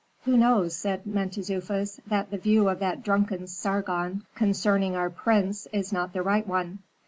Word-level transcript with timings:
"Who 0.25 0.35
knows," 0.35 0.75
said 0.75 1.05
Mentezufis, 1.05 1.99
"that 2.07 2.31
the 2.31 2.39
view 2.39 2.69
of 2.69 2.79
that 2.79 3.03
drunken 3.03 3.45
Sargon 3.45 4.25
concerning 4.33 4.95
our 4.95 5.11
prince 5.11 5.67
is 5.71 5.93
not 5.93 6.11
the 6.11 6.23
right 6.23 6.47
one?" 6.47 6.79